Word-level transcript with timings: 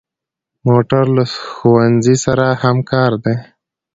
موټر 0.67 1.05
له 1.15 1.23
ښوونځي 1.55 2.15
سره 2.25 2.45
همکار 2.63 3.11
دی. 3.23 3.35